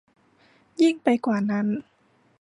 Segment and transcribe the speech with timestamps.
[0.81, 1.67] ยิ่งไปกว่านั้น